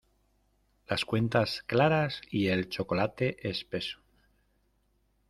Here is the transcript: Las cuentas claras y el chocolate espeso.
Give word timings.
Las 0.87 1.05
cuentas 1.05 1.61
claras 1.67 2.21
y 2.31 2.47
el 2.47 2.69
chocolate 2.69 3.47
espeso. 3.47 3.99